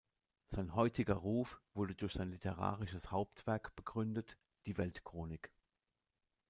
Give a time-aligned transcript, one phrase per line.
[0.47, 5.51] Sein heutiger Ruf wurde durch sein literarisches Hauptwerk begründet, die „Weltchronik“.